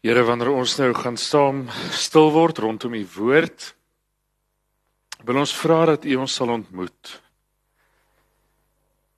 [0.00, 3.74] Here wanneer ons nou gaan staan stil word rondom u woord
[5.28, 7.10] wil ons vra dat u ons sal ontmoet.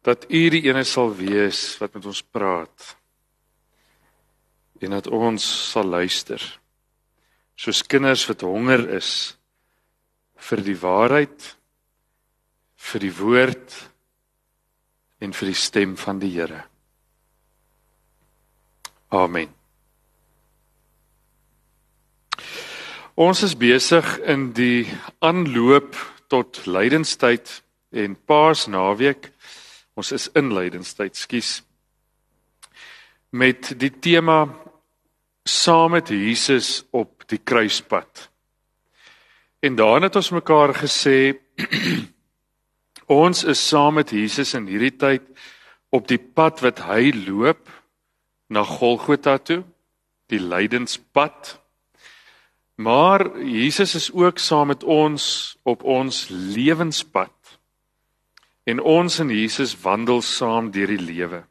[0.03, 2.88] Dat u die ene sal wees wat met ons praat
[4.82, 6.42] en dat ons sal luister.
[7.55, 9.37] Soos kinders wat honger is
[10.51, 11.53] vir die waarheid
[12.91, 13.79] vir die woord
[15.23, 16.64] en vir die stem van die Here.
[19.14, 19.61] Amen
[23.22, 24.89] Ons is besig in die
[25.22, 25.94] aanloop
[26.32, 27.50] tot lydenstyd
[27.95, 29.29] en Paasnaweek.
[29.95, 31.50] Ons is in lydenstyd, skus.
[33.31, 34.41] Met die tema
[35.47, 38.27] saam met Jesus op die kruispad.
[39.62, 41.36] En daarin het ons mekaar gesê
[43.23, 45.31] ons is saam met Jesus in hierdie tyd
[45.95, 47.69] op die pad wat hy loop
[48.50, 49.62] na Golgotha toe,
[50.33, 51.61] die lydenspad
[52.75, 57.59] Maar Jesus is ook saam met ons op ons lewenspad.
[58.65, 61.45] En ons en Jesus wandel saam deur die lewe.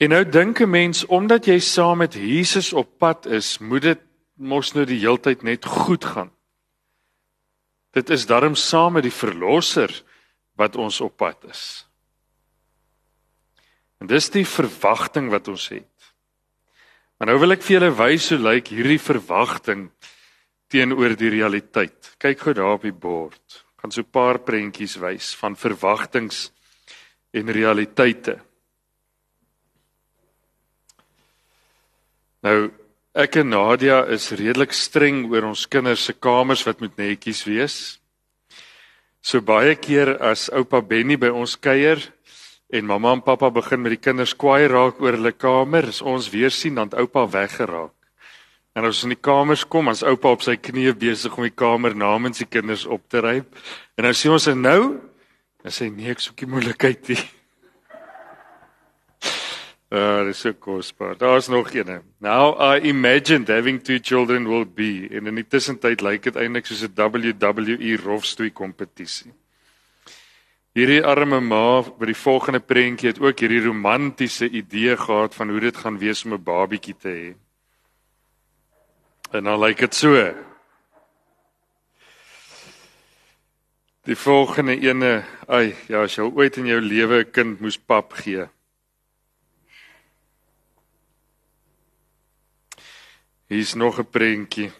[0.00, 4.00] En nou dink 'n mens omdat jy saam met Jesus op pad is, moet dit
[4.34, 6.30] mos nou die heeltyd net goed gaan.
[7.90, 9.92] Dit is darm saam met die verlosser
[10.56, 11.86] wat ons op pad is.
[14.00, 15.99] En dis die verwagting wat ons het.
[17.20, 19.82] Maar nou wil ek vir julle wys hoe lyk hierdie verwagting
[20.72, 22.14] teenoor die realiteit.
[22.16, 23.58] Kyk gou daar op die bord.
[23.76, 26.48] Ek gaan so 'n paar prentjies wys van verwagtings
[27.36, 28.40] en realiteite.
[32.42, 32.72] Nou
[33.14, 38.00] ek en Nadia is redelik streng oor ons kinders se kamers wat moet netjies wees.
[39.20, 42.00] So baie keer as oupa Benny by ons kuier,
[42.70, 46.30] en mamma en pappa begin met die kinders kwaai raak oor hulle kamer, as ons
[46.30, 47.94] weer sien dan oupa weggeraak.
[48.78, 51.54] En as ons in die kamers kom, as oupa op sy knieë besig om die
[51.54, 53.46] kamer namens die kinders op te ruim.
[53.98, 54.80] En nou sien ons en nou,
[55.64, 57.26] dan sê nee, ek soekie moeilikheid hier.
[59.90, 61.16] Ah, uh, dis so kosbaar.
[61.18, 61.88] Daar's nog een.
[62.22, 66.66] Now I imagined having two children will be in 'n tussentyd lyk like dit eintlik
[66.66, 69.32] soos 'n WWE rofstoei kompetisie.
[70.70, 75.62] Hierdie arme ma by die volgende prentjie het ook hierdie romantiese idee gehad van hoe
[75.64, 77.34] dit gaan wees om 'n babietjie te hê.
[79.32, 80.14] En nou lyk dit so.
[84.06, 88.12] Die volgende ene, ai, ja, as jy ooit in jou lewe 'n kind moes pap
[88.12, 88.46] gee.
[93.48, 94.70] Hier is nog 'n prentjie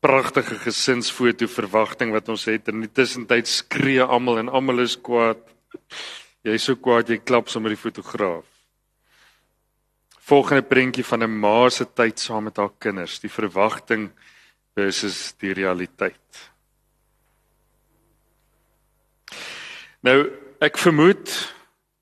[0.00, 5.40] pragtige gesinsfoto verwagting wat ons het in die tussentyd skree almal en almal is kwaad.
[6.46, 8.46] Jy's so kwaad jy klap sommer die fotograaf.
[10.28, 14.10] Volgende prentjie van 'n ma se tyd saam met haar kinders, die verwagting
[14.74, 16.50] versus die realiteit.
[20.02, 21.54] Nou, ek vermoed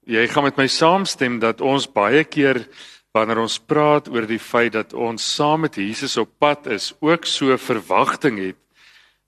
[0.07, 2.69] jy gaan met my saamstem dat ons baie keer
[3.17, 7.25] wanneer ons praat oor die feit dat ons saam met Jesus op pad is, ook
[7.29, 8.59] so verwagting het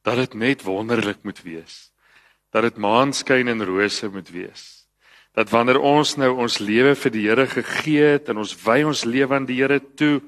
[0.06, 1.88] dat dit net wonderlik moet wees.
[2.52, 4.66] Dat dit maanskyn en rose moet wees.
[5.36, 9.04] Dat wanneer ons nou ons lewe vir die Here gegee het en ons wy ons
[9.08, 10.20] lewe aan die Here toe,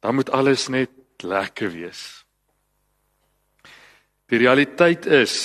[0.00, 2.24] dan moet alles net lekker wees.
[4.30, 5.36] Die realiteit is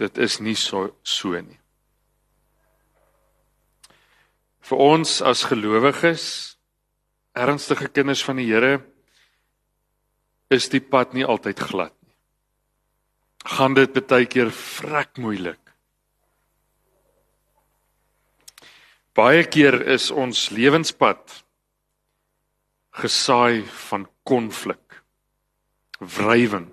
[0.00, 1.59] dit is nie so so nie.
[4.70, 6.24] Vir ons as gelowiges,
[7.34, 8.78] ernstige kinders van die Here,
[10.50, 12.14] is die pad nie altyd glad nie.
[13.56, 15.58] Gaan dit baie keer vrek moeilik.
[19.16, 21.40] Baie keer is ons lewenspad
[23.00, 25.00] gesaai van konflik,
[25.98, 26.68] wrywing.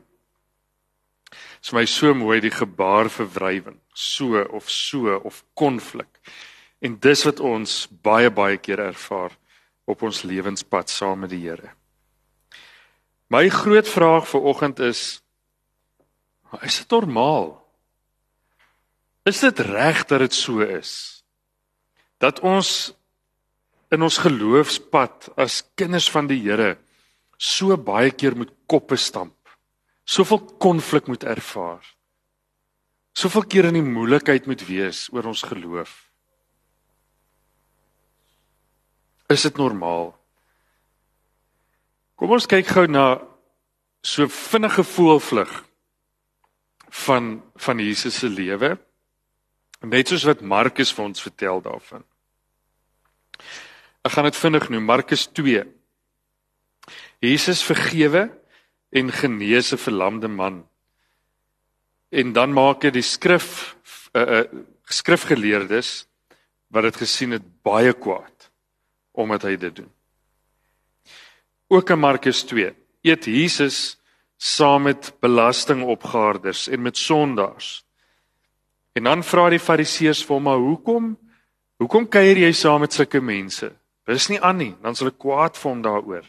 [1.31, 6.21] Dit is my so mooi die gebaar vir wrywing, so of so of konflik.
[6.79, 9.33] En dis wat ons baie baie keer ervaar
[9.87, 11.71] op ons lewenspad saam met die Here.
[13.33, 15.21] My groot vraag vir oggend is
[16.63, 17.57] is dit normaal?
[19.27, 21.23] Is dit reg dat dit so is?
[22.23, 22.93] Dat ons
[23.91, 26.77] in ons geloofspad as kinders van die Here
[27.37, 29.35] so baie keer moet koppe stamp.
[30.07, 31.83] Soveel konflik moet ervaar.
[33.17, 36.06] Soveel keer in die moeilikheid moet wees oor ons geloof.
[39.27, 40.13] Is dit normaal?
[42.15, 43.19] Kom ons kyk gou na
[43.99, 45.51] so vinnige voelvlug
[47.03, 48.77] van van Jesus se lewe.
[49.83, 52.05] Net soos wat Markus vir ons vertel daarvan.
[54.07, 55.65] Ek gaan dit vinnig noem, Markus 2.
[57.19, 58.29] Jesus vergewe
[58.95, 60.63] en genees 'n verlamde man.
[62.09, 63.75] En dan maak hy die skrif
[64.15, 64.43] uh, uh,
[64.87, 66.07] skrifgeleerdes
[66.71, 68.36] wat dit gesien het baie kwaad
[69.17, 69.89] omdat hy dit doen.
[71.67, 72.69] Ook in Markus 2
[73.01, 73.97] eet Jesus
[74.37, 77.81] saam met belastingopgaarders en met sondaars.
[78.93, 81.17] En dan vra die fariseërs vir hom: "Maar hoekom
[81.77, 83.71] hoekom kuier jy saam met sulke mense?"
[84.05, 86.25] Dis nie aan nie, dan sal ek kwaad vir hom daaroor.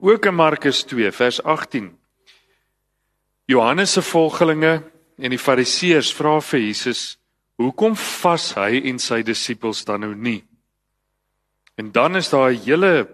[0.00, 1.98] Ook in Markus 2 vers 18.
[3.46, 4.82] Johannes se volgelinge
[5.18, 7.18] en die fariseërs vra vir Jesus:
[7.56, 10.44] "Hoekom vas hy en sy disippels dan nou nie?"
[11.76, 13.08] En dan is daar 'n hele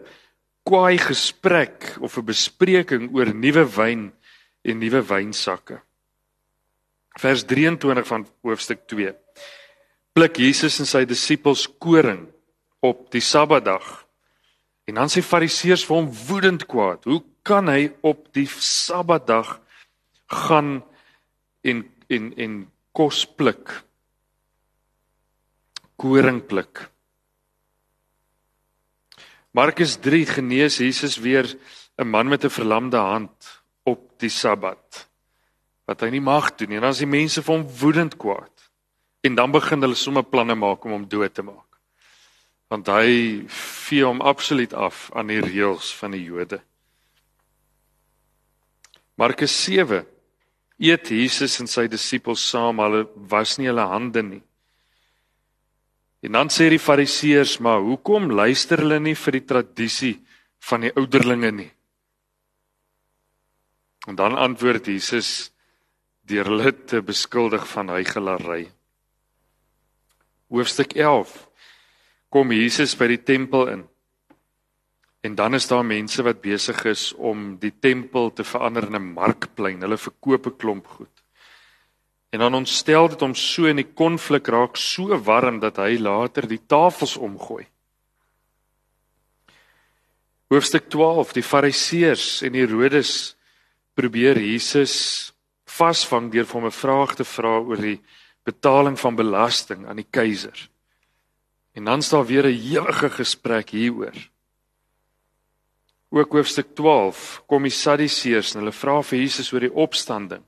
[0.63, 4.13] kwaai gesprek of 'n bespreking oor nuwe wyn
[4.63, 5.81] en nuwe wynsakke.
[7.19, 9.15] Vers 23 van hoofstuk 2.
[10.13, 12.29] Pluk Jesus en sy disippels koring
[12.81, 14.07] op die Sabbatdag.
[14.85, 19.61] En dan sê Fariseërs vir hom woedend kwaad: "Hoe kan hy op die Sabbatdag
[20.27, 20.85] gaan
[21.61, 23.90] en en en kos pluk?
[26.01, 26.89] Koring pluk?"
[29.53, 31.47] Markus 3 genees Jesus weer
[31.99, 35.09] 'n man met 'n verlamde hand op die Sabbat.
[35.85, 36.77] Wat hy nie mag doen nie.
[36.77, 38.71] En dan is die mense vir hom woedend kwaad.
[39.21, 41.81] En dan begin hulle sommer planne maak om hom dood te maak.
[42.69, 46.61] Want hy vee hom absoluut af aan die reëls van die Jode.
[49.15, 50.07] Markus 7
[50.79, 52.79] eet Jesus en sy disippels saam.
[52.79, 54.43] Hulle was nie hulle hande nie.
[56.21, 60.17] En dan sê die fariseërs, maar hoekom luister hulle nie vir die tradisie
[60.69, 61.71] van die ouderlinge nie?
[64.09, 65.51] En dan antwoord Jesus
[66.29, 68.67] deur hulle te beskuldig van hygelary.
[70.51, 71.33] Hoofstuk 11
[72.31, 73.87] kom Jesus by die tempel in.
[75.21, 79.13] En dan is daar mense wat besig is om die tempel te verander in 'n
[79.13, 79.81] markplein.
[79.81, 81.20] Hulle verkoop 'n klomp goed.
[82.31, 86.47] En dan ontstel dit hom so en die konflik raak so warm dat hy later
[86.47, 87.67] die tafels omgooi.
[90.51, 93.37] Hoofstuk 12: Die Fariseërs en Herodes
[93.95, 95.33] probeer Jesus
[95.67, 98.01] vasvang deur hom 'n vraag te vra oor die
[98.45, 100.69] betaling van belasting aan die keiser.
[101.75, 104.19] En dan staan weer 'n ewige gesprek hieroor.
[106.11, 110.43] Ook hoofstuk 12 kom die Sadduseërs en hulle vra vir Jesus oor die opstanding.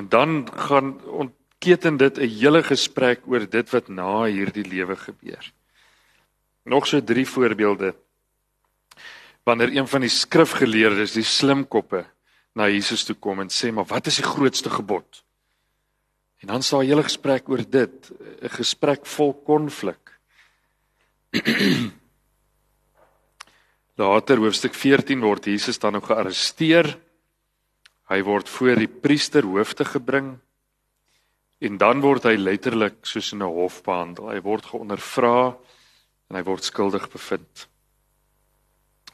[0.00, 5.52] En dan gaan ontketen dit 'n hele gesprek oor dit wat na hierdie lewe gebeur.
[6.64, 7.94] Nog so drie voorbeelde.
[9.42, 12.06] Wanneer een van die skrifgeleerdes, die slimkoppe,
[12.52, 15.24] na Jesus toe kom en sê, "Maar wat is die grootste gebod?"
[16.38, 18.10] En dan staan 'n hele gesprek oor dit,
[18.42, 20.18] 'n gesprek vol konflik.
[24.00, 26.98] Later hoofstuk 14 word Jesus dan nog gearresteer
[28.10, 30.32] Hy word voor die priesterhoofde gebring
[31.60, 34.30] en dan word hy letterlik soos in 'n hof behandel.
[34.34, 35.56] Hy word geondervra
[36.30, 37.68] en hy word skuldig bevind.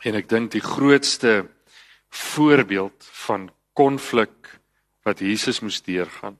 [0.04, 1.48] En ek dink die grootste
[2.08, 4.60] voorbeeld van konflik
[5.04, 6.38] wat Jesus moes deurgaan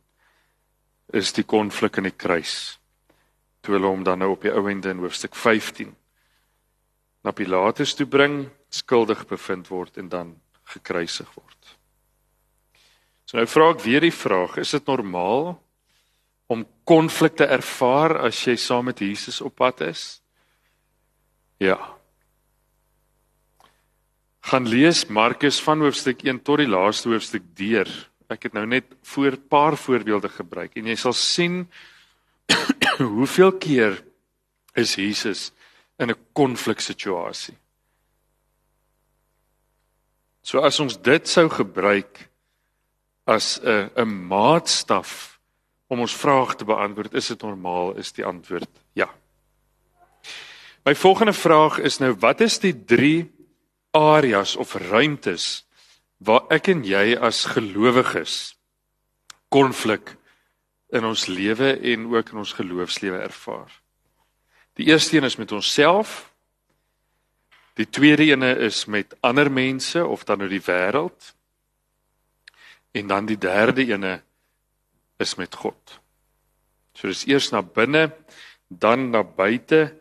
[1.12, 2.78] is die konflik aan die kruis.
[3.60, 5.94] Toe hulle hom dan nou op die ou ende in hoofstuk 15
[7.26, 10.28] na Pilatus toe bring, skuldig bevind word en dan
[10.62, 11.55] gekruisig word.
[13.26, 15.56] So nou vra ek weer die vraag, is dit normaal
[16.46, 20.20] om konflik te ervaar as jy saam met Jesus op pad is?
[21.58, 21.80] Ja.
[24.46, 27.90] Gaan lees Markus van hoofstuk 1 tot die laaste hoofstuk deur.
[28.30, 31.66] Ek het nou net voor 'n paar voorbeelde gebruik en jy sal sien
[32.98, 34.04] hoeveel keer
[34.74, 35.50] is Jesus
[35.98, 37.58] in 'n konfliksituasie.
[40.42, 42.30] So as ons dit sou gebruik
[43.26, 45.40] as 'n 'n maatstaf
[45.86, 47.96] om ons vraag te beantwoord, is dit normaal?
[47.96, 49.10] Is die antwoord ja.
[50.84, 53.30] My volgende vraag is nou wat is die 3
[53.90, 55.66] areas of ruimtes
[56.16, 58.56] waar ek en jy as gelowiges
[59.48, 60.16] konflik
[60.88, 63.82] in ons lewe en ook in ons geloofslewe ervaar?
[64.78, 66.32] Die eerste een is met onsself.
[67.74, 71.35] Die tweede een is met ander mense of dan nou die wêreld.
[72.96, 74.22] En dan die derde ene
[75.20, 76.00] is met God.
[76.96, 78.08] So dis eers na binne,
[78.68, 80.00] dan na buite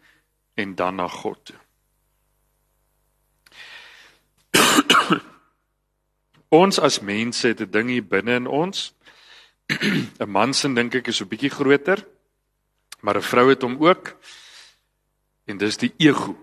[0.55, 1.59] en dan na God toe.
[6.61, 8.93] ons as mense het 'n ding hier binne in ons.
[10.23, 12.05] 'n Man se dink ek is so bietjie groter.
[13.01, 14.15] Maar 'n vrou het hom ook
[15.45, 16.37] en dis die ego.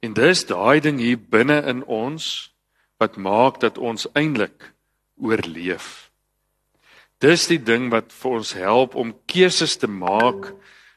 [0.00, 2.54] En dis daai ding hier binne in ons
[2.98, 4.72] wat maak dat ons eintlik
[5.22, 6.10] oorleef.
[7.22, 10.50] Dis die ding wat vir ons help om keuses te maak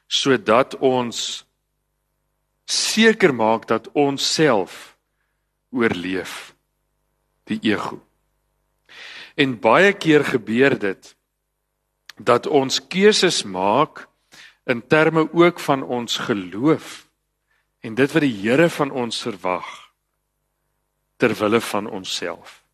[0.09, 1.45] sodat ons
[2.65, 4.95] seker maak dat ons self
[5.69, 6.55] oorleef
[7.45, 7.99] die ego.
[9.37, 11.13] En baie keer gebeur dit
[12.17, 14.07] dat ons keuses maak
[14.65, 17.05] in terme ook van ons geloof
[17.85, 19.67] en dit wat die Here van ons verwag
[21.21, 22.64] ter wille van onsself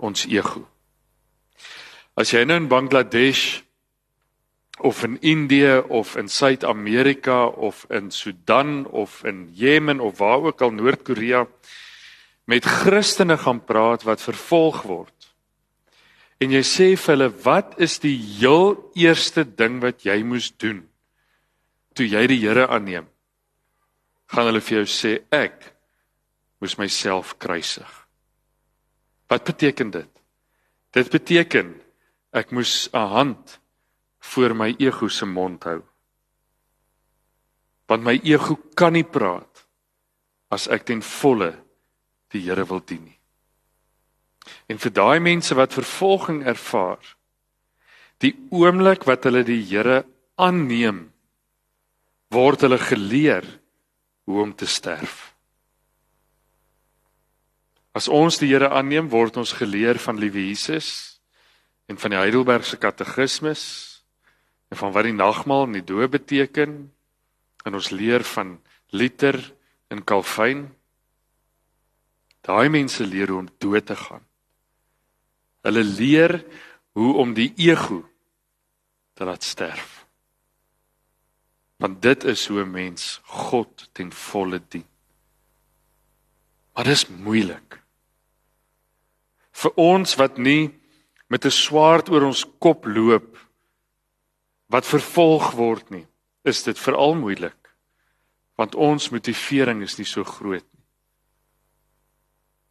[0.00, 0.66] ons ego
[2.20, 3.62] As jy nou in Bangladesh
[4.84, 10.60] of in Indië of in Suid-Amerika of in Sudan of in Jemen of waar ook
[10.60, 11.46] al Noord-Korea
[12.44, 15.14] met Christene gaan praat wat vervolg word.
[16.40, 20.88] En jy sê vir hulle, "Wat is die heel eerste ding wat jy moes doen
[21.94, 23.06] toe jy die Here aanneem?"
[24.26, 25.72] Gaan hulle vir jou sê, "Ek
[26.60, 27.99] moes myself kruisig."
[29.30, 30.10] Wat beteken dit?
[30.90, 31.76] Dit beteken
[32.30, 33.58] Ek moes 'n hand
[34.18, 35.82] voor my ego se mond hou.
[37.86, 39.66] Want my ego kan nie praat
[40.48, 41.64] as ek ten volle
[42.30, 43.18] die Here wil dien nie.
[44.68, 47.16] En vir daai mense wat vervolging ervaar,
[48.18, 50.06] die oomblik wat hulle die Here
[50.36, 51.12] aanneem,
[52.30, 53.44] word hulle geleer
[54.24, 55.29] hoe om te sterf.
[57.96, 61.18] As ons die Here aanneem, word ons geleer van liewe Jesus
[61.90, 63.62] en van die Heidelbergse katekismes
[64.70, 66.76] en van wat die nagmaal en die doop beteken.
[67.66, 68.60] En ons leer van
[68.94, 69.40] Luther
[69.90, 70.68] en Calvin.
[72.46, 74.22] Daai mense leer hoe om dood te gaan.
[75.66, 76.38] Hulle leer
[76.96, 78.04] hoe om die ego
[79.18, 80.06] te laat sterf.
[81.82, 84.86] Want dit is hoe 'n mens God ten volle dien.
[86.72, 87.79] Maar dit is moeilik
[89.60, 90.70] vir ons wat nie
[91.28, 93.36] met 'n swaard oor ons kop loop
[94.70, 96.06] wat vervolg word nie,
[96.44, 97.58] is dit veral moeilik.
[98.56, 100.84] Want ons motivering is nie so groot nie.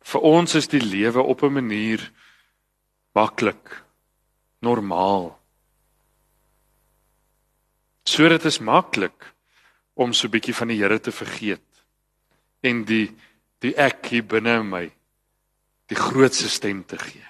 [0.01, 2.12] Vir ons is die lewe op 'n manier
[3.13, 3.84] maklik,
[4.62, 5.39] normaal.
[8.05, 9.34] So dit is maklik
[9.93, 11.84] om so 'n bietjie van die Here te vergeet
[12.63, 13.15] en die
[13.60, 14.98] die ek hier binne in my
[15.89, 17.25] die grootste stem te gee.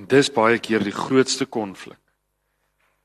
[0.00, 2.00] En dis baie keer die grootste konflik.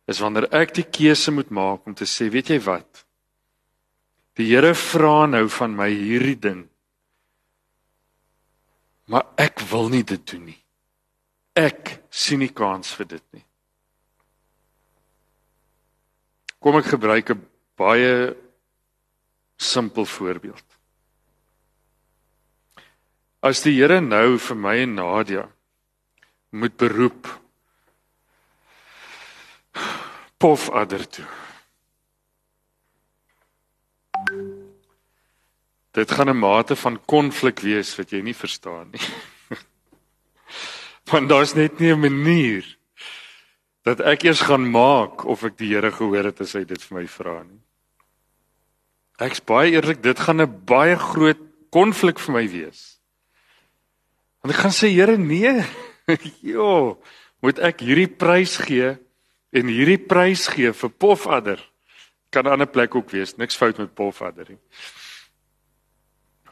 [0.08, 3.04] Is wanneer ek die keuse moet maak om te sê, weet jy wat?
[4.40, 6.64] Die Here vra nou van my hierdie ding.
[9.12, 10.60] Maar ek wil nie dit doen nie.
[11.58, 13.44] Ek sien nie kans vir dit nie.
[16.62, 17.46] Kom ek gebruik 'n
[17.76, 18.36] baie
[19.58, 20.76] simpel voorbeeld.
[23.48, 25.46] As die Here nou vir my en Nadia
[26.51, 27.30] moet beroep
[30.42, 31.27] pof adder toe.
[35.96, 39.06] Dit gaan 'n mate van konflik wees wat jy nie verstaan nie.
[41.12, 42.66] Want daar's net nie 'n manier
[43.84, 47.00] dat ek eers gaan maak of ek die Here gehoor het as hy dit vir
[47.00, 47.63] my vra nie.
[49.20, 51.39] Ek's baie eerlik, dit gaan 'n baie groot
[51.72, 52.97] konflik vir my wees.
[54.48, 55.60] Want ek gaan sê Here, nee.
[56.56, 57.01] jo,
[57.44, 58.94] moet ek hierdie prys gee
[59.51, 61.60] en hierdie prys gee vir pofadder?
[62.32, 64.60] Kan 'n ander plek ook wees, niks fout met pofadder nie.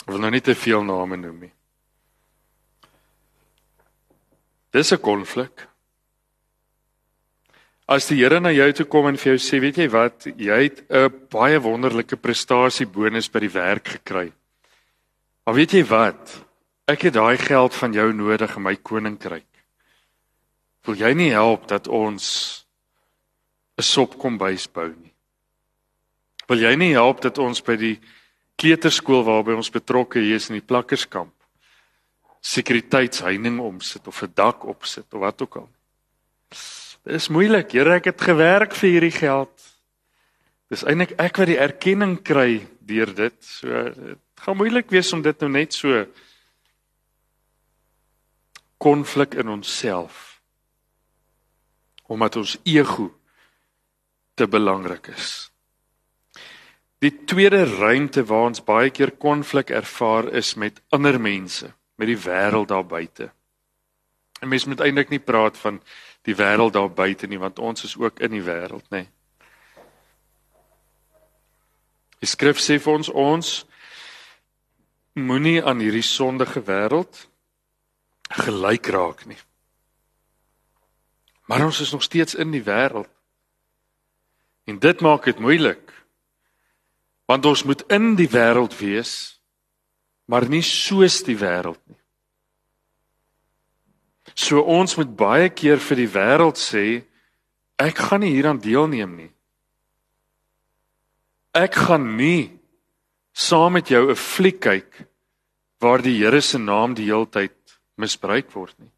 [0.04, 1.54] Ek wil nou nie te veel name noem nie.
[4.76, 5.64] Dis 'n konflik.
[7.88, 10.64] As die Here na jou toe kom en vir jou sê, weet jy wat, jy
[10.68, 14.34] het 'n baie wonderlike prestasie bonus by die werk gekry.
[15.46, 16.45] Maar weet jy wat?
[16.86, 19.50] Ek het daai geld van jou nodig in my koninkryk.
[20.86, 22.66] Wil jy nie help dat ons
[23.78, 25.14] 'n sopkombuis bou nie?
[26.48, 28.00] Wil jy nie help dat ons by die
[28.56, 31.34] kleuterskool waarby ons betrokke is in die plakkerskamp
[32.42, 35.70] sekuriteitsheining omsit of 'n dak opsit of wat ook al?
[37.04, 37.72] Dit is moeilik.
[37.72, 39.52] Here, ek het gewerk vir hierdie geld.
[40.70, 43.44] Dis eintlik ek wat die erkenning kry deur dit.
[43.44, 46.06] So dit gaan moeilik wees om dit nou net so
[48.86, 50.36] konflik in onsself
[52.06, 53.08] omdat ons ego
[54.38, 55.30] te belangrik is.
[57.02, 62.20] Die tweede ruimte waar ons baie keer konflik ervaar is met ander mense, met die
[62.28, 63.32] wêreld daar buite.
[64.42, 65.82] 'n Mens moet eintlik nie praat van
[66.22, 69.02] die wêreld daar buite nie want ons is ook in die wêreld nê.
[69.02, 69.08] Nee.
[72.20, 73.66] Die skrif sê vir ons ons
[75.14, 77.28] moenie aan hierdie sondige wêreld
[78.30, 79.40] gelyk raak nie.
[81.46, 83.10] Maar ons is nog steeds in die wêreld.
[84.66, 85.94] En dit maak dit moeilik.
[87.26, 89.40] Want ons moet in die wêreld wees,
[90.26, 92.00] maar nie soos die wêreld nie.
[94.34, 97.06] So ons moet baie keer vir die wêreld sê
[97.82, 99.32] ek gaan nie hieraan deelneem nie.
[101.56, 102.58] Ek gaan nie
[103.36, 105.08] saam met jou 'n fliek kyk
[105.80, 107.65] waar die Here se naam die heeltyd
[107.96, 108.92] misbruik word nie.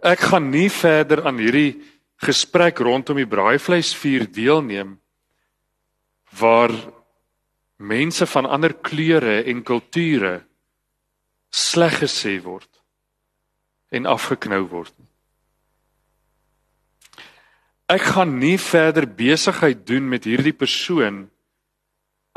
[0.00, 1.80] Ek gaan nie verder aan hierdie
[2.24, 4.96] gesprek rondom die braaivleisvuur deelneem
[6.40, 6.72] waar
[7.76, 10.40] mense van ander kleure en kulture
[11.50, 12.68] sleg gesê word
[13.90, 14.94] en afgeknou word.
[17.90, 21.24] Ek gaan nie verder besigheid doen met hierdie persoon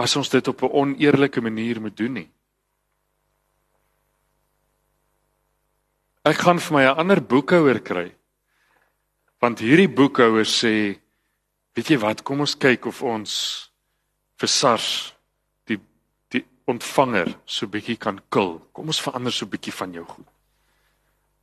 [0.02, 2.30] as ons dit op 'n oneerlike manier moet doen nie.
[6.24, 8.16] Ek gaan vir my 'n ander boekhouer kry.
[9.42, 11.00] Want hierdie boekhouer sê,
[11.76, 13.70] weet jy wat, kom ons kyk of ons
[14.40, 15.14] vir SARS
[15.68, 15.80] die
[16.32, 18.60] die ontvanger so bietjie kan kil.
[18.72, 20.28] Kom ons verander so bietjie van jou goed.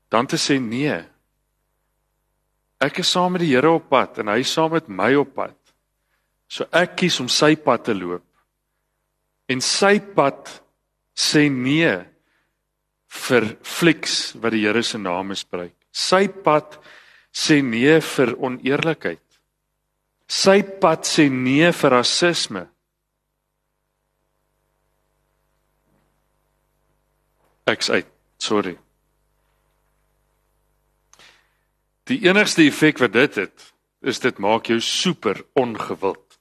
[0.09, 0.97] Dan te sê nee.
[2.81, 5.57] Ek is saam met die Here op pad en hy saam met my op pad.
[6.49, 8.25] So ek kies om sy pad te loop.
[9.47, 10.63] En sy pad
[11.15, 12.10] sê nee
[13.11, 15.75] vir flieks wat die Here se naam misbruik.
[15.91, 16.79] Sy pad
[17.35, 19.25] sê nee vir oneerlikheid.
[20.31, 22.69] Sy pad sê nee vir rasisme.
[27.71, 28.07] Ek's uit.
[28.41, 28.77] Sorry.
[32.11, 33.67] Die enigste effek wat dit het,
[34.03, 36.39] is dit maak jou super ongewild.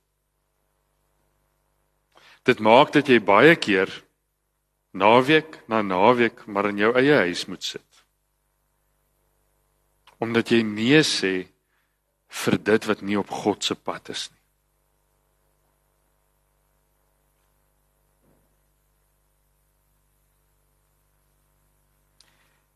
[2.48, 3.92] Dit maak dat jy baie keer
[4.92, 8.04] naweek na naweek maar in jou eie huis moet sit.
[10.20, 11.48] Omdat jy nee sê
[12.44, 14.38] vir dit wat nie op God se pad is nie.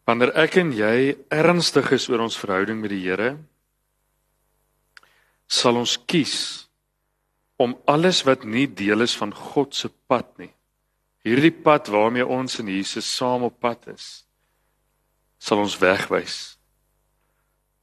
[0.04, 3.38] Wanneer ek en jy ernstig is oor ons verhouding met die Here,
[5.48, 6.68] sal ons kies
[7.62, 10.52] om alles wat nie deel is van God se pad nie
[11.24, 14.24] hierdie pad waarmee ons in Jesus saam op pad is
[15.44, 16.56] sal ons wegwys.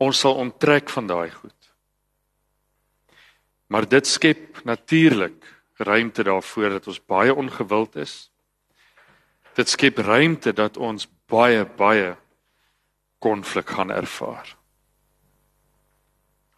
[0.00, 1.56] Ons sal onttrek van daai goed.
[3.68, 5.44] Maar dit skep natuurlik
[5.76, 8.14] ruimte daarvoor dat ons baie ongewild is.
[9.60, 12.14] Dit skep ruimte dat ons baie baie
[13.20, 14.56] konflik gaan ervaar.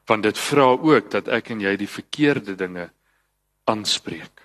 [0.07, 2.93] Want dit vra ook dat ek en jy die verkeerde dinge
[3.67, 4.42] aanspreek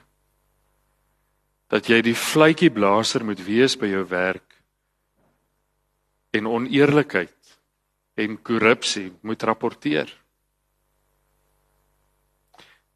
[1.71, 4.55] dat jy die fluitjie blaaser moet wees by jou werk
[6.35, 7.33] en oneerlikheid
[8.17, 10.09] en korrupsie moet rapporteer.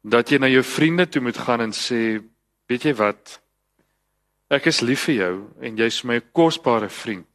[0.02, 2.18] Dat jy na jou vriende toe moet gaan en sê,
[2.66, 3.38] weet jy wat?
[4.52, 7.28] Ek is lief vir jou en jy's my kosbare vriend.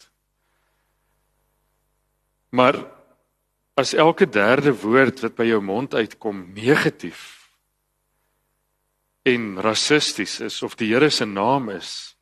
[2.52, 2.82] Maar
[3.78, 7.37] as elke derde woord wat by jou mond uitkom negatief
[9.28, 12.16] en rassisties is of die Here se naam is,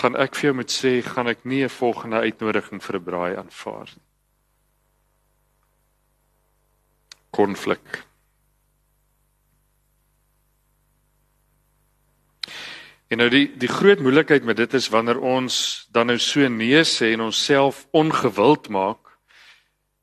[0.00, 3.36] gaan ek vir jou moet sê, gaan ek nie 'n volgende uitnodiging vir 'n braai
[3.36, 4.06] aanvaar nie.
[7.30, 8.04] Konflik.
[13.10, 16.82] En nou die die groot moeilikheid met dit is wanneer ons dan nou so nee
[16.84, 19.18] sê en onsself ongewild maak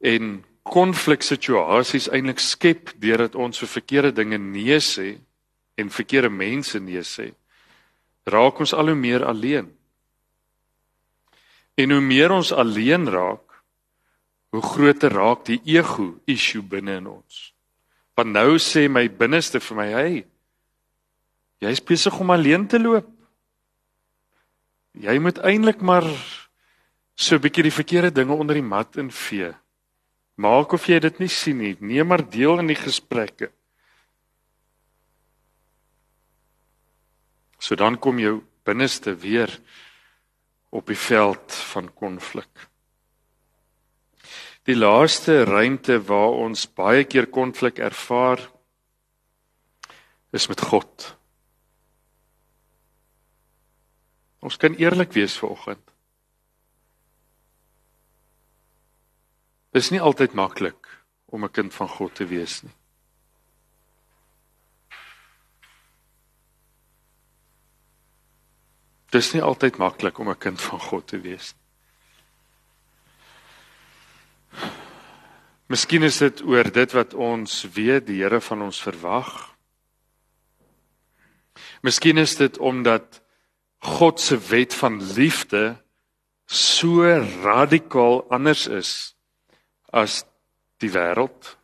[0.02, 5.27] en konfliksituasies eintlik skep deurdat ons vir verkeerde dinge nee sê
[5.78, 7.32] en verkeerde mense nee sê,
[8.28, 9.70] raak ons al hoe meer alleen.
[11.78, 13.46] En hoe meer ons alleen raak,
[14.56, 17.52] hoe groter raak die ego issue binne in ons.
[18.18, 20.26] Want nou sê my binneste vir my, "Hey,
[21.62, 23.08] jy's besig om alleen te loop.
[24.94, 26.06] Jy moet eintlik maar
[27.16, 29.54] so 'n bietjie die verkeerde dinge onder die mat invee.
[30.36, 31.78] Maak of jy dit nie sien nie.
[31.80, 33.52] Neem maar deel in die gesprekke."
[37.68, 39.52] So dan kom jou binneste weer
[40.72, 42.68] op die veld van konflik.
[44.64, 48.40] Die laaste ruimte waar ons baie keer konflik ervaar
[50.32, 51.10] is met God.
[54.40, 55.84] Ons kan eerlik wees vanoggend.
[59.76, 60.88] Dis nie altyd maklik
[61.26, 62.76] om 'n kind van God te wees nie.
[69.12, 71.68] Dis nie altyd maklik om 'n kind van God te wees nie.
[75.68, 79.32] Miskien is dit oor dit wat ons weet die Here van ons verwag.
[81.84, 83.20] Miskien is dit omdat
[83.84, 85.76] God se wet van liefde
[86.48, 87.04] so
[87.44, 88.92] radikaal anders is
[89.92, 90.24] as
[90.80, 91.58] die wêreld.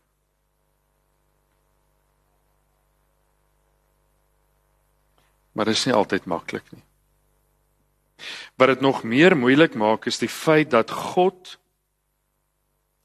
[5.53, 6.83] Maar dit is nie altyd maklik nie.
[8.55, 11.57] Wat dit nog meer moeilik maak is die feit dat God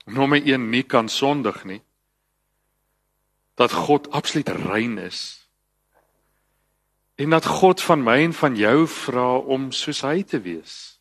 [0.05, 1.83] nommer 1 nie kan sondig nie.
[3.55, 5.49] Dat God absoluut rein is.
[7.19, 10.99] En dat God van my en van jou vra om soos hy te wees.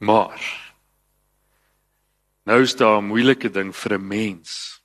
[0.00, 0.40] Maar
[2.48, 4.80] nou is daar 'n moeilike ding vir 'n mens.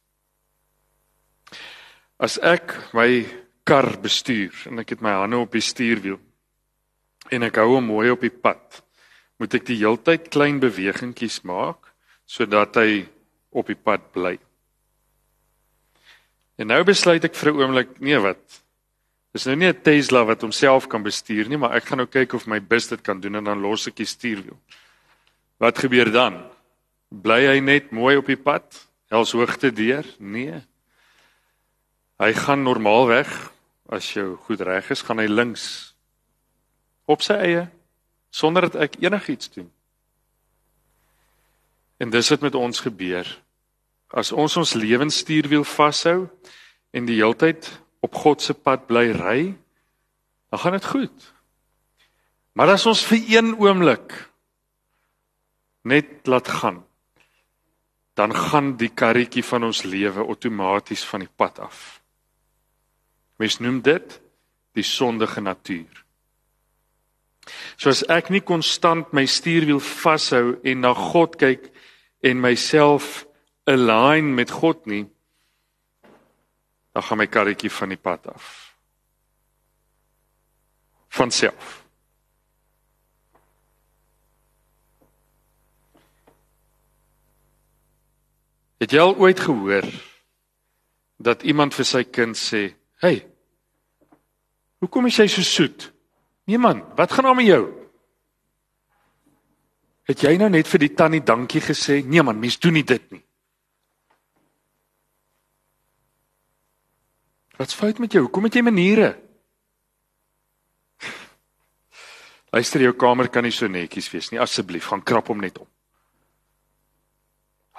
[2.18, 6.20] As ek my kar bestuur en ek het my hande op die stuurwiel
[7.34, 8.82] en ek hou hom mooi op die pad
[9.42, 11.92] moet ek die heeltyd klein bewegingkies maak
[12.30, 13.06] sodat hy
[13.56, 14.36] op die pad bly.
[16.60, 18.62] En nou besluit ek vir 'n oomblik, nee wat?
[19.34, 22.34] Dis nou nie 'n Tesla wat homself kan bestuur nie, maar ek gaan nou kyk
[22.34, 24.58] of my bus dit kan doen en dan los ek die stuurwiel.
[25.60, 26.52] Wat gebeur dan?
[27.12, 28.88] Bly hy net mooi op die pad?
[29.12, 30.06] Els hoogte deur?
[30.20, 30.64] Nee.
[32.20, 33.52] Hy gaan normaalweg
[33.90, 35.96] as jou goed reg is, gaan hy links
[37.06, 37.66] op sy eie
[38.34, 39.70] sonder dat ek enigiets doen.
[42.02, 43.28] En dis wat met ons gebeur.
[44.12, 46.26] As ons ons lewensstuurwiel vashou
[46.96, 47.70] en die heeltyd
[48.04, 49.40] op God se pad bly ry,
[50.52, 51.32] dan gaan dit goed.
[52.56, 54.14] Maar as ons vir een oomblik
[55.88, 56.84] net laat gaan,
[58.16, 62.00] dan gaan die karretjie van ons lewe outomaties van die pad af.
[63.38, 64.20] Mens noem dit
[64.76, 66.06] die sondige natuur.
[67.78, 71.70] So as ek nie konstant my stuurwiel vashou en na God kyk
[72.26, 73.26] en myself
[73.70, 75.06] align met God nie,
[76.96, 78.46] dan gaan my karretjie van die pad af.
[81.16, 81.82] Van self.
[88.80, 89.86] Het jy al ooit gehoor
[91.18, 92.68] dat iemand vir sy kind sê:
[93.02, 93.28] "Hey,
[94.80, 95.92] hoekom is jy so soet?"
[96.46, 97.64] Nee man, wat gaan aan met jou?
[100.06, 102.04] Het jy nou net vir die tannie dankie gesê?
[102.06, 103.24] Nee man, mens doen nie dit nie.
[107.58, 108.26] Wat's fout met jou?
[108.28, 109.16] Hoekom het jy maniere?
[112.54, 114.42] Luister, jou kamer kan nie so netjies wees nie.
[114.44, 115.70] Asseblief, gaan krap hom net om.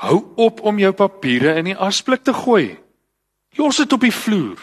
[0.02, 2.74] Hou op om jou papiere in die asblik te gooi.
[3.56, 4.58] Los dit op die vloer.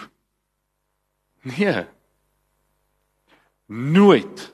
[1.43, 1.85] Nee.
[3.67, 4.53] Nooit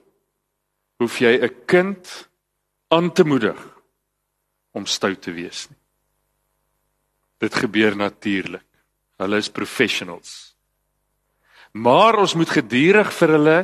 [0.97, 2.30] hoef jy 'n kind
[2.88, 3.60] aan te moedig
[4.71, 5.78] om stout te wees nie.
[7.38, 8.65] Dit gebeur natuurlik.
[9.17, 10.56] Hulle is professionals.
[11.71, 13.60] Maar ons moet gedurig vir hulle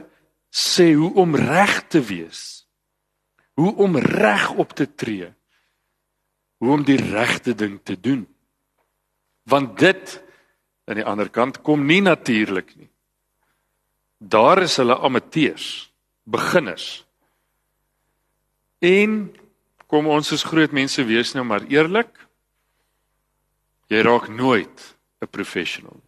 [0.50, 2.68] sê hoe om reg te wees.
[3.56, 5.34] Hoe om reg op te tree.
[6.58, 8.28] Hoe om die regte ding te doen.
[9.44, 10.24] Want dit
[10.86, 12.90] aan die ander kant kom nie natuurlik nie.
[14.18, 15.92] Daar is hulle amateurs,
[16.24, 17.06] beginners.
[18.80, 19.36] En
[19.88, 22.12] kom ons is groot mense wees nou maar eerlik.
[23.92, 26.02] Jy raak nooit 'n professional.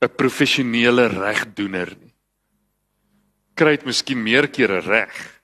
[0.00, 2.14] 'n Professionele regdoener nie.
[3.54, 5.42] Kry dit miskien meer kere reg.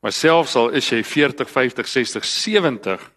[0.00, 3.12] Maar selfs al is jy 40, 50, 60, 70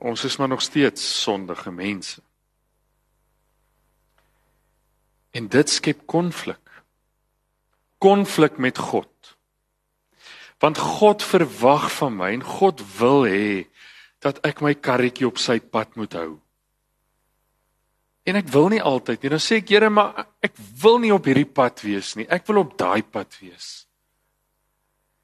[0.00, 2.22] ons is maar nog steeds sondige mense.
[5.30, 6.62] En dit skep konflik.
[7.98, 9.36] Konflik met God.
[10.58, 13.66] Want God verwag van my en God wil hê
[14.20, 16.32] dat ek my karretjie op sy pad moet hou.
[18.28, 19.32] En ek wil nie altyd nie.
[19.32, 22.28] Dan sê ek, Here, maar ek wil nie op hierdie pad wees nie.
[22.28, 23.86] Ek wil op daai pad wees.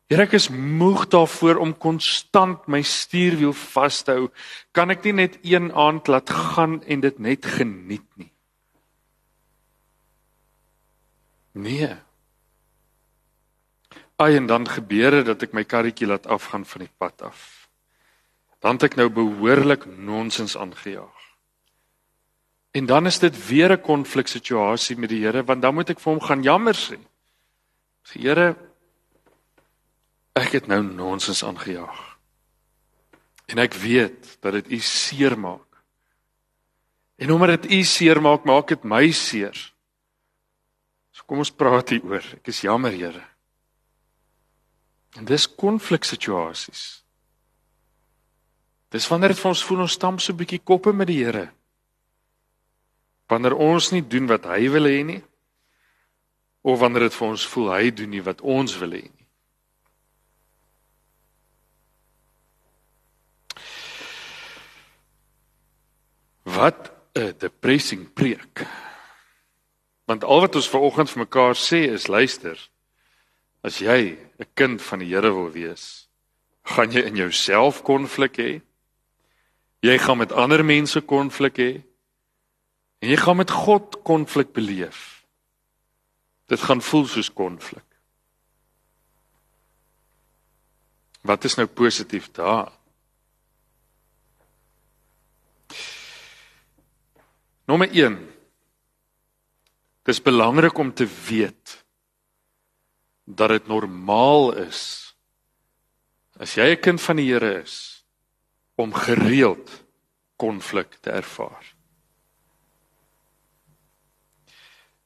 [0.08, 4.30] Here, ek is moeg daarvoor om konstant my stuurwiel vas te hou.
[4.76, 8.30] Kan ek nie net een aand laat gaan en dit net geniet nie?
[11.56, 11.94] Nee.
[14.16, 17.68] Ai en dan gebeur dit dat ek my karretjie laat afgaan van die pad af.
[18.60, 21.24] Dan het ek nou behoorlik nonsens aangejaag.
[22.76, 26.12] En dan is dit weer 'n konfliksituasie met die Here want dan moet ek vir
[26.12, 26.98] hom gaan jammer sê.
[28.04, 28.56] Sê Here,
[30.32, 32.18] ek het nou nonsens aangejaag.
[33.46, 35.82] En ek weet dat dit u seermaak.
[37.16, 39.75] En omdat dit u seermaak, maak dit my seer.
[41.26, 42.24] Kom ons praat hieroor.
[42.38, 43.24] Ek is jammer, Here.
[45.18, 46.84] En dis konfliksituasies.
[48.94, 51.48] Dis wanneer dit vir ons voel ons stamp so bietjie koppe met die Here.
[53.30, 55.22] Wanneer ons nie doen wat hy wil hê nie
[56.66, 59.26] of wanneer dit vir ons voel hy doen nie wat ons wil hê nie.
[66.56, 68.66] Wat 'n depressing preek.
[70.06, 72.58] Want al wat ons vanoggend vir mekaar sê is luister.
[73.62, 76.08] As jy 'n kind van die Here wil wees,
[76.62, 78.62] gaan jy in jouself konflik hê.
[79.82, 81.82] Jy gaan met ander mense konflik hê.
[82.98, 85.24] En jy gaan met God konflik beleef.
[86.46, 87.84] Dit gaan voel soos konflik.
[91.22, 92.72] Wat is nou positief daar?
[97.66, 98.35] Nommer 1.
[100.06, 101.84] Dis belangrik om te weet
[103.24, 104.82] dat dit normaal is
[106.38, 108.04] as jy 'n kind van die Here is
[108.76, 109.70] om gereeld
[110.36, 111.74] konflik te ervaar.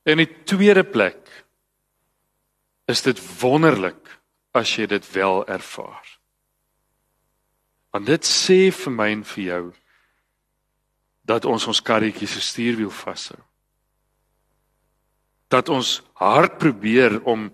[0.02, 1.44] In die tweede plek
[2.84, 4.20] is dit wonderlik
[4.52, 6.18] as jy dit wel ervaar.
[7.90, 9.64] Want dit sê vir my en vir jou
[11.22, 13.49] dat ons ons karretjie se stuurwiel vashou.
[15.50, 17.50] Dat ons hard probeer om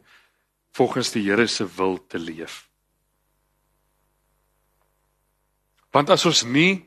[0.77, 2.67] volgens die Here se wil te leef.
[5.91, 6.85] Want as ons nie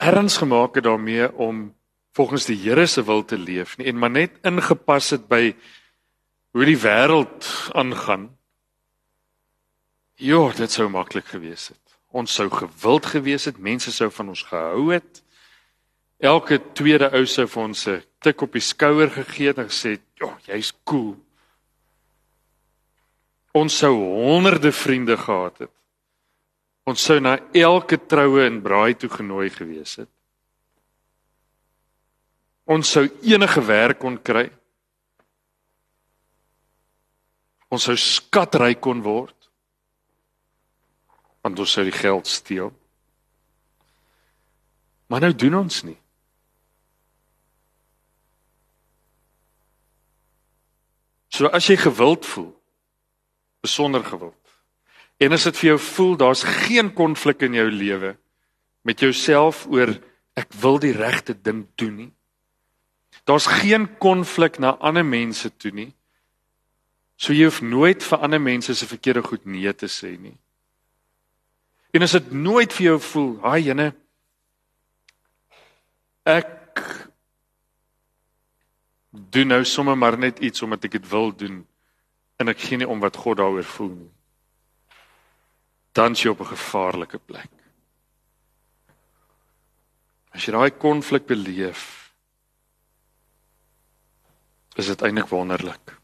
[0.00, 1.68] erns gemaak het daarmee om
[2.16, 5.54] volgens die Here se wil te leef nie en maar net ingepas het by
[6.50, 7.46] hoe die wêreld
[7.78, 8.26] aangaan.
[10.20, 11.96] Ja, dit sou maklik gewees het.
[12.10, 15.22] Ons sou gewild gewees het, mense sou van ons gehou het.
[16.18, 20.00] Elke tweede ou sou vir ons 'n tik op die skouer gegee het en gesê,
[20.20, 21.16] "Ja, oh, jy's cool."
[23.52, 25.72] Ons sou honderde vriende gehad het.
[26.86, 30.10] Ons sou na elke troue en braai toe genooi gewees het.
[32.70, 34.46] Ons sou enige werk kon kry.
[37.70, 39.34] Ons sou skatryk kon word.
[41.42, 42.70] Want ons sou die geld steel.
[45.10, 45.98] Maar nou doen ons nie.
[51.40, 52.50] So as jy gewild voel,
[53.64, 54.36] besonder gewild.
[55.16, 58.10] En as dit vir jou voel daar's geen konflik in jou lewe
[58.84, 59.94] met jouself oor
[60.36, 62.10] ek wil die regte ding doen nie.
[63.24, 65.88] Daar's geen konflik na ander mense toe nie.
[67.16, 70.36] So jy hoef nooit vir ander mense se verkeerde goed nee te sê nie.
[71.96, 73.90] En as dit nooit vir jou voel, haai jene
[76.28, 76.84] ek
[79.10, 81.66] doen nou sommer maar net iets omdat ek dit wil doen
[82.40, 84.12] en ek gee nie om wat God daaroor voel nie.
[85.92, 87.50] Dan is jy op 'n gevaarlike plek.
[90.30, 92.12] As jy daai konflik beleef,
[94.76, 95.98] is dit eintlik wonderlik.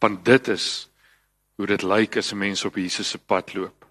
[0.00, 0.88] Want dit is
[1.54, 3.86] hoe dit lyk as 'n mens op Jesus se pad loop.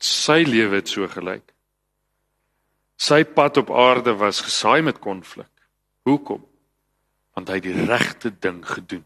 [0.00, 1.53] Sy lewe het so gelyk.
[2.96, 5.50] Sy pad op aarde was gesaai met konflik.
[6.06, 6.44] Hoekom?
[7.34, 9.04] Want hy het die regte ding gedoen.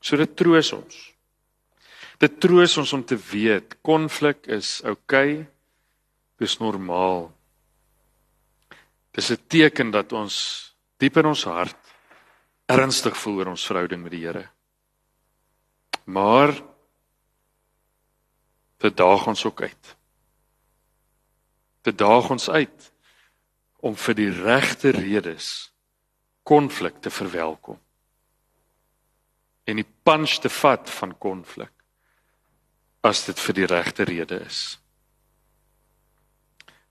[0.00, 0.98] So dit troos ons.
[2.20, 5.40] Dit troos ons om te weet konflik is oukei.
[5.40, 5.48] Okay,
[6.40, 7.30] dis normaal.
[9.12, 11.76] Dis 'n teken dat ons diep in ons hart
[12.66, 14.48] ernstig voel oor ons verhouding met die Here.
[16.04, 16.54] Maar
[18.80, 19.96] Dit daag ons ook uit.
[21.84, 22.92] Dit daag ons uit
[23.80, 25.70] om vir die regte redes
[26.42, 27.78] konflik te verwelkom.
[29.64, 31.72] En die punch te vat van konflik
[33.04, 34.78] as dit vir die regte rede is.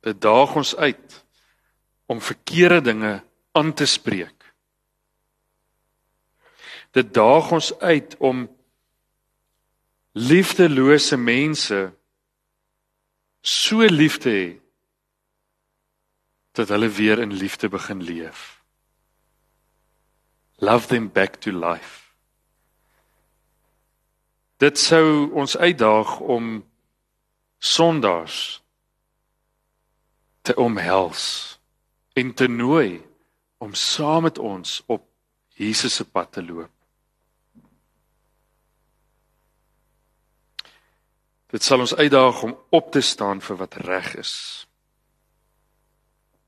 [0.06, 1.18] Dit daag ons uit
[2.10, 3.20] om verkeerde dinge
[3.52, 4.38] aan te spreek.
[6.92, 8.48] Dit daag ons uit om
[10.12, 11.94] liefdelose mense
[13.42, 14.48] so lief te hê
[16.58, 18.64] dat hulle weer in liefde begin leef.
[20.60, 22.10] Love them back to life.
[24.58, 26.66] Dit sou ons uitdaag om
[27.60, 28.64] sondaars
[30.42, 31.24] te omhels
[32.14, 33.00] en te nooi
[33.58, 35.08] om saam met ons op
[35.56, 36.79] Jesus se pad te loop.
[41.50, 44.34] Dit sal ons uitdaag om op te staan vir wat reg is.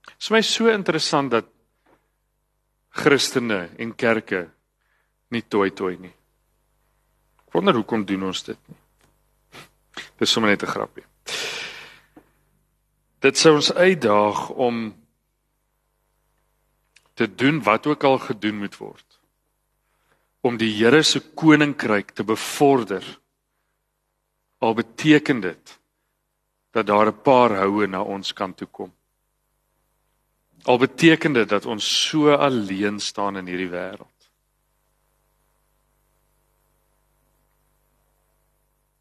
[0.05, 1.47] Dit is my so interessant dat
[3.01, 4.43] Christene en kerke
[5.31, 6.13] nie toi toi nie.
[7.47, 8.77] Ek wonder hoekom doen ons dit nie.
[10.19, 11.05] Dis sommer net 'n grappie.
[13.21, 14.93] Dit sou ons uitdaag om
[17.13, 19.05] te doen wat ook al gedoen moet word
[20.41, 23.05] om die Here se koninkryk te bevorder
[24.61, 25.79] al beteken dit
[26.71, 28.93] dat daar 'n paar houe na ons kant toe kom.
[30.63, 34.19] Al beteken dit dat ons so alleen staan in hierdie wêreld.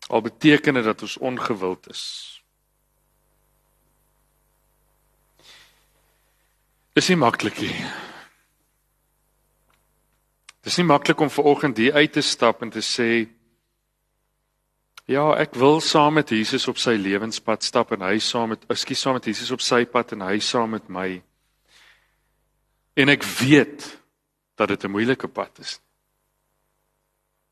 [0.08, 2.04] Al beteken dit dat ons ongewild is.
[6.92, 7.84] Dis nie maklik nie.
[10.60, 13.39] Dis nie maklik om ver oggend hier uit te stap en te sê
[15.10, 19.02] ja, ek wil saam met Jesus op sy lewenspad stap en hy saam met ekskuus
[19.02, 21.08] saam met Jesus op sy pad en hy saam met my.
[22.94, 23.86] En ek weet
[24.60, 25.80] dat dit 'n moeilike pad is.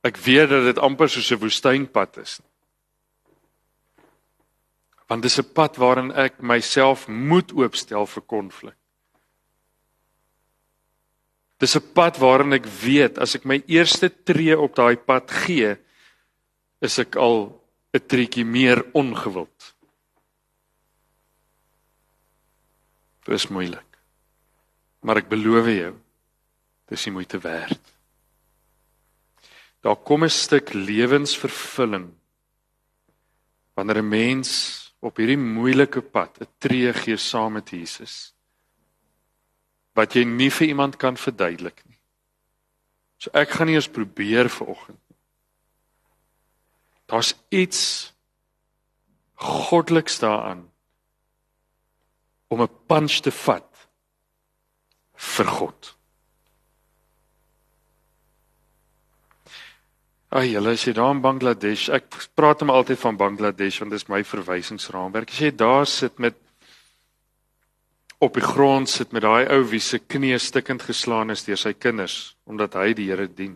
[0.04, 2.40] Ek weet dat dit amper soos 'n woestynpad is.
[5.08, 8.76] Want dis 'n pad waarin ek myself moet oopstel vir konflik.
[11.58, 15.76] Dis 'n pad waarin ek weet as ek my eerste tree op daai pad gee,
[16.80, 17.54] is ek al
[17.94, 19.74] 'n treetjie meer ongewild.
[23.24, 23.98] Dit is moeilik.
[25.00, 25.94] Maar ek beloof jou,
[26.88, 27.80] dis die moeite werd.
[29.80, 32.14] Daar kom 'n stuk lewensvervulling
[33.74, 34.50] wanneer 'n mens
[35.00, 38.34] op hierdie moeilike pad 'n tree gee saam met Jesus
[39.94, 41.98] wat jy nie vir iemand kan verduidelik nie.
[43.18, 45.07] So ek gaan nie eens probeer vanoggend.
[47.08, 48.12] Daar's iets
[49.34, 50.66] goddeliks daaraan
[52.48, 53.88] om 'n punch te vat
[55.14, 55.96] vir God.
[60.28, 64.00] Ag julle, as jy daar in Bangladesh, ek praat hom altyd van Bangladesh want dit
[64.00, 65.30] is my verwysingsraamwerk.
[65.30, 66.36] As jy daar sit met
[68.18, 71.72] op die grond sit met daai ou wie se knie stikkend geslaan is deur sy
[71.72, 73.54] kinders omdat hy die Here dien.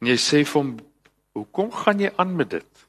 [0.00, 0.72] En jy sê vir hom,
[1.32, 2.86] "Hoekom gaan jy aan met dit?"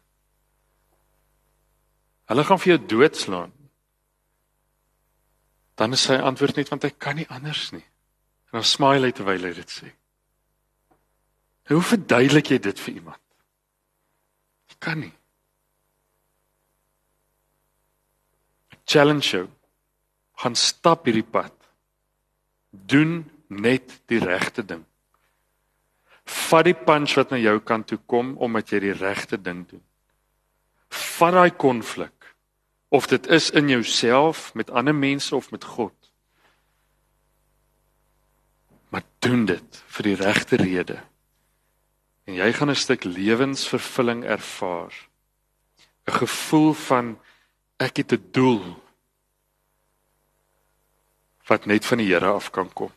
[2.32, 3.52] Hulle gaan vir jou doodslaan.
[5.76, 7.84] Dan is sy antwoord net want hy kan nie anders nie.
[8.52, 9.90] En dan smile hy terwyl hy dit sê.
[11.72, 13.24] Hoe verduidelik jy dit vir iemand?
[14.72, 15.14] Jy kan nie.
[18.92, 19.46] Challenge jou
[20.42, 21.54] gaan stap hierdie pad.
[22.72, 24.84] Doen net die regte ding.
[26.26, 29.84] Vat die punch wat na jou kant toe kom omdat jy die regte ding doen.
[30.92, 32.36] Vat daai konflik
[32.92, 35.96] of dit is in jouself met ander mense of met God.
[38.90, 41.00] Maar doen dit vir die regte rede.
[42.28, 44.94] En jy gaan 'n stuk lewensvervulling ervaar.
[46.08, 47.20] 'n Gevoel van
[47.80, 48.84] ek het 'n doel
[51.48, 52.92] wat net van die Here af kan kom.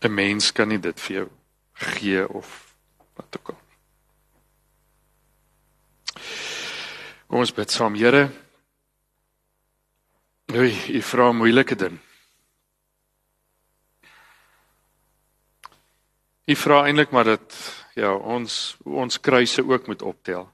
[0.00, 1.37] 'n Mens kan nie dit vir jou
[1.78, 2.74] gee of
[3.14, 3.60] wat ook al.
[7.28, 8.28] Kom ons bid saam, Here.
[10.54, 11.98] Oei, u vra moeilike ding.
[16.48, 17.56] U vra eintlik maar dat
[17.98, 20.46] ja, ons ons kruise ook moet optel.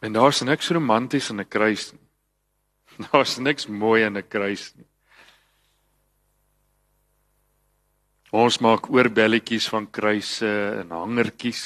[0.00, 2.06] En daar's niks romanties in 'n kruis nie.
[3.10, 4.89] Daar's niks mooi in 'n kruis nie.
[8.30, 10.48] Ons maak oorbelletjies van kruise
[10.80, 11.64] en hangertjies.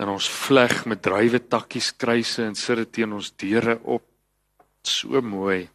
[0.00, 4.04] En ons vleg met drywe takkies kruise en sit dit teen ons deure op.
[4.86, 5.66] So mooi.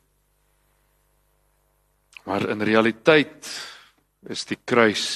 [2.26, 3.50] Maar in realiteit
[4.30, 5.08] is die kruis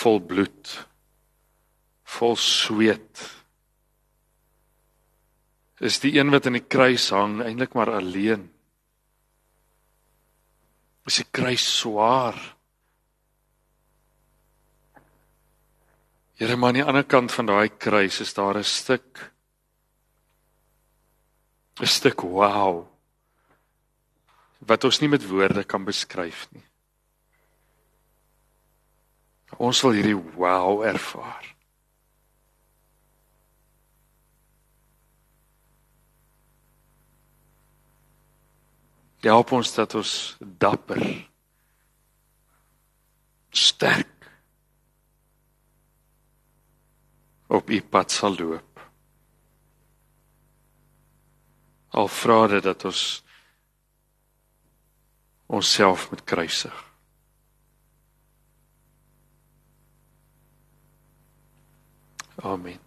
[0.00, 0.74] vol bloed.
[2.14, 3.22] Vol sweet
[5.84, 8.46] is die een wat in die kruis hang eintlik maar alleen.
[11.04, 12.38] Is die kruis swaar?
[16.44, 19.32] Here maar aan die ander kant van daai kruis is daar 'n stuk
[21.80, 22.84] 'n stuk wow
[24.58, 26.66] wat ons nie met woorde kan beskryf nie.
[29.56, 31.56] Ons wil hierdie wow ervaar.
[39.20, 41.28] Help ons dat ons dapper
[43.50, 44.13] sterk
[47.54, 48.80] op u pad sal loop.
[51.88, 53.24] Al vra dit dat ons
[55.46, 56.92] onsself met kruisig.
[62.34, 62.83] Amen.